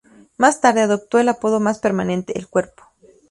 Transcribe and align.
Más 0.37 0.59
tarde, 0.61 0.81
adoptó 0.81 1.19
el 1.19 1.29
apodo 1.29 1.59
más 1.59 1.77
permanente, 1.77 2.35
"El 2.35 2.47
cuerpo". 2.47 2.85